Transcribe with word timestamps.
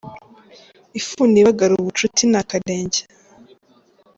Ifuni 0.99 1.35
ibagara 1.41 1.71
ubucuti 1.75 2.21
ni 2.31 2.37
akarenge. 2.41 3.01